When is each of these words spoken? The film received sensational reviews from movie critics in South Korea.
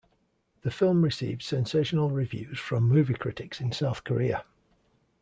The 0.63 0.71
film 0.71 1.03
received 1.03 1.43
sensational 1.43 2.09
reviews 2.09 2.57
from 2.57 2.89
movie 2.89 3.13
critics 3.13 3.61
in 3.61 3.71
South 3.71 4.03
Korea. 4.03 4.43